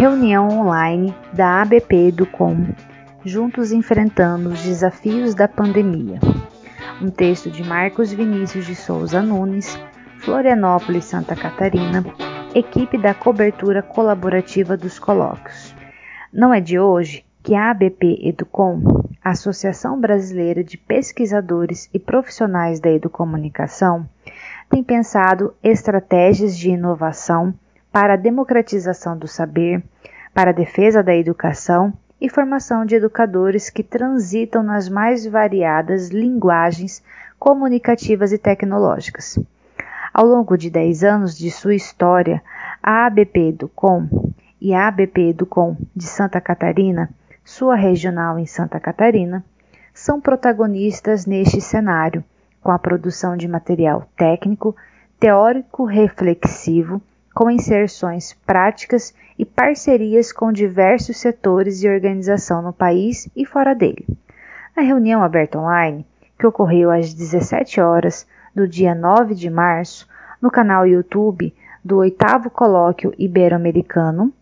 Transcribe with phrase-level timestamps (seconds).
[0.00, 2.68] Reunião online da ABP Educom,
[3.22, 6.18] juntos enfrentando os desafios da pandemia.
[7.02, 9.78] Um texto de Marcos Vinícius de Souza Nunes,
[10.20, 12.02] Florianópolis, Santa Catarina,
[12.54, 15.76] equipe da cobertura colaborativa dos colóquios.
[16.32, 18.82] Não é de hoje que a ABP Educom,
[19.22, 24.08] Associação Brasileira de Pesquisadores e Profissionais da Educomunicação,
[24.70, 27.52] tem pensado estratégias de inovação
[27.92, 29.82] para a democratização do saber,
[30.32, 37.02] para a defesa da educação e formação de educadores que transitam nas mais variadas linguagens
[37.38, 39.38] comunicativas e tecnológicas.
[40.12, 42.42] Ao longo de 10 anos de sua história,
[42.82, 44.08] a ABP Educom
[44.60, 47.08] e a ABP Educom de Santa Catarina,
[47.44, 49.44] sua regional em Santa Catarina,
[49.94, 52.22] são protagonistas neste cenário,
[52.62, 54.76] com a produção de material técnico,
[55.18, 57.00] teórico reflexivo
[57.34, 64.06] com inserções práticas e parcerias com diversos setores e organização no país e fora dele.
[64.76, 66.04] Na reunião aberta online,
[66.38, 70.08] que ocorreu às 17 horas do dia 9 de março,
[70.40, 74.32] no canal YouTube do oitavo colóquio ibero-americano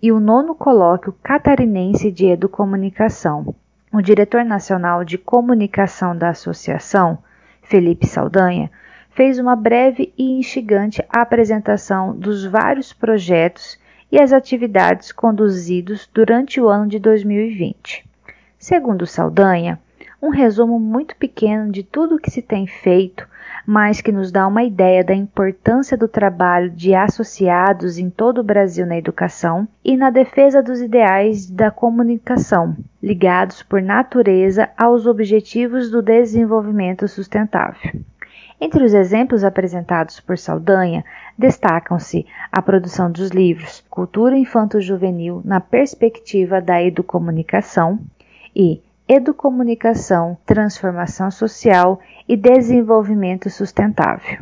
[0.00, 3.54] e o nono colóquio catarinense de educomunicação.
[3.92, 7.18] O diretor nacional de comunicação da associação,
[7.62, 8.70] Felipe Saldanha,
[9.18, 13.76] fez uma breve e instigante apresentação dos vários projetos
[14.12, 18.08] e as atividades conduzidos durante o ano de 2020.
[18.56, 19.80] Segundo Saldanha,
[20.22, 23.26] um resumo muito pequeno de tudo o que se tem feito,
[23.66, 28.44] mas que nos dá uma ideia da importância do trabalho de associados em todo o
[28.44, 35.90] Brasil na educação e na defesa dos ideais da comunicação, ligados por natureza aos objetivos
[35.90, 38.00] do desenvolvimento sustentável.
[38.60, 41.04] Entre os exemplos apresentados por Saldanha,
[41.38, 48.00] destacam-se a produção dos livros Cultura Infanto-Juvenil na Perspectiva da Educomunicação
[48.54, 54.38] e Educomunicação, Transformação Social e Desenvolvimento Sustentável.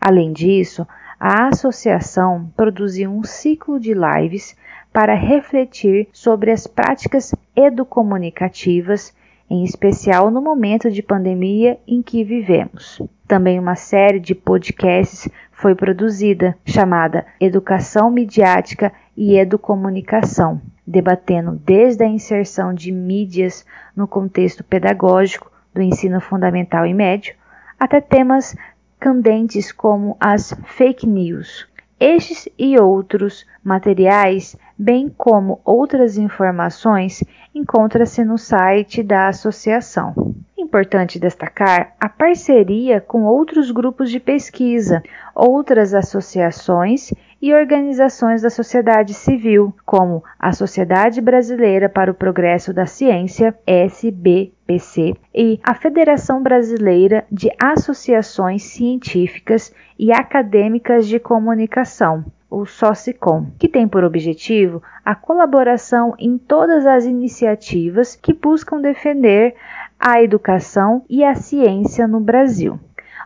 [0.00, 0.86] Além disso,
[1.18, 4.56] a associação produziu um ciclo de lives
[4.92, 9.14] para refletir sobre as práticas educomunicativas
[9.52, 13.02] em especial no momento de pandemia em que vivemos.
[13.28, 22.08] Também uma série de podcasts foi produzida, chamada Educação Midiática e Educomunicação, debatendo desde a
[22.08, 27.34] inserção de mídias no contexto pedagógico do ensino fundamental e médio,
[27.78, 28.56] até temas
[28.98, 31.68] candentes como as fake news.
[32.04, 37.22] Estes e outros materiais, bem como outras informações,
[37.54, 40.34] encontra-se no site da associação.
[40.58, 45.00] Importante destacar a parceria com outros grupos de pesquisa,
[45.32, 52.86] outras associações e organizações da sociedade civil, como a Sociedade Brasileira para o Progresso da
[52.86, 63.46] Ciência, SBPC, e a Federação Brasileira de Associações Científicas e Acadêmicas de Comunicação, o SOCICOM,
[63.58, 69.56] que tem por objetivo a colaboração em todas as iniciativas que buscam defender
[69.98, 72.78] a educação e a ciência no Brasil.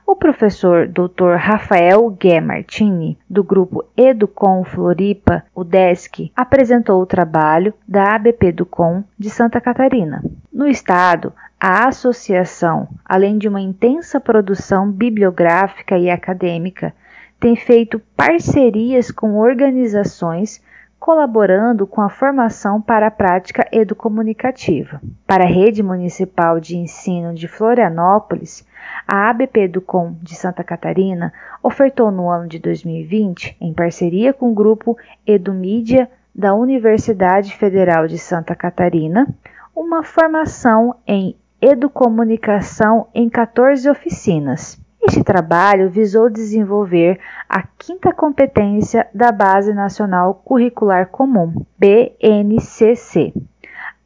[0.06, 1.34] O professor Dr.
[1.37, 9.03] Rafael Gué Martini, do grupo Educom Floripa, o DESC, apresentou o trabalho da ABP Educom
[9.19, 10.22] de Santa Catarina.
[10.53, 16.95] No estado, a associação, além de uma intensa produção bibliográfica e acadêmica,
[17.41, 20.62] tem feito parcerias com organizações
[21.06, 25.00] colaborando com a formação para a prática educomunicativa.
[25.25, 28.67] Para a Rede Municipal de Ensino de Florianópolis,
[29.06, 34.55] a ABP Educom de Santa Catarina ofertou no ano de 2020, em parceria com o
[34.55, 39.28] grupo Edumídia da Universidade Federal de Santa Catarina,
[39.77, 44.84] uma formação em educomunicação em 14 oficinas.
[45.09, 53.33] Este trabalho visou desenvolver a quinta competência da Base Nacional Curricular Comum, BNCC,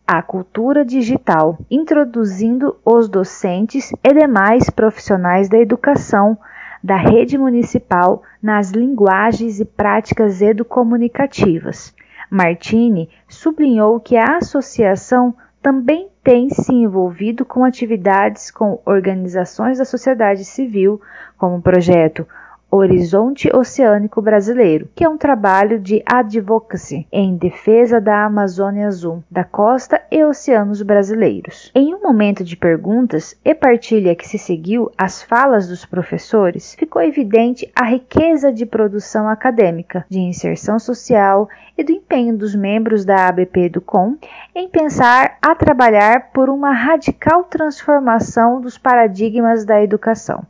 [0.06, 6.36] a cultura digital, introduzindo os docentes e demais profissionais da educação
[6.84, 11.94] da rede municipal nas linguagens e práticas educomunicativas.
[12.30, 20.44] Martini sublinhou que a associação também tem se envolvido com atividades com organizações da sociedade
[20.44, 21.00] civil,
[21.38, 22.26] como o projeto
[22.70, 29.42] Horizonte Oceânico Brasileiro, que é um trabalho de advocacy em defesa da Amazônia Azul, da
[29.42, 31.72] costa e oceanos brasileiros.
[31.74, 37.02] Em um momento de perguntas e partilha que se seguiu às falas dos professores, ficou
[37.02, 43.26] evidente a riqueza de produção acadêmica, de inserção social e do empenho dos membros da
[43.26, 44.16] ABP do COM
[44.54, 50.46] em pensar a trabalhar por uma radical transformação dos paradigmas da educação.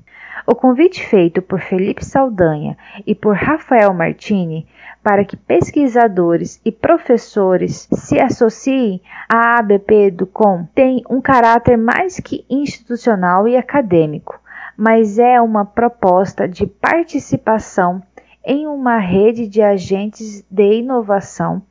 [0.50, 2.76] O convite feito por Felipe Saldanha
[3.06, 4.66] e por Rafael Martini
[5.00, 12.18] para que pesquisadores e professores se associem à ABP do COM tem um caráter mais
[12.18, 14.40] que institucional e acadêmico,
[14.76, 18.02] mas é uma proposta de participação
[18.44, 21.62] em uma rede de agentes de inovação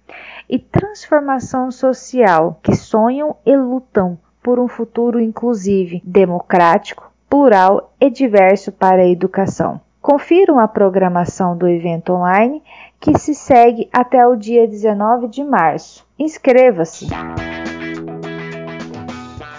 [0.47, 8.71] e transformação social que sonham e lutam por um futuro inclusivo, democrático, plural e diverso
[8.71, 9.79] para a educação.
[10.01, 12.63] Confiram a programação do evento online
[12.99, 16.05] que se segue até o dia 19 de março.
[16.17, 17.07] Inscreva-se!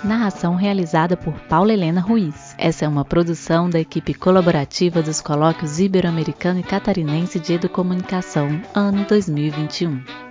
[0.03, 2.55] Narração realizada por Paula Helena Ruiz.
[2.59, 9.05] Essa é uma produção da equipe colaborativa dos Colóquios Ibero-Americano e Catarinense de Educomunicação, ano
[9.07, 10.30] 2021.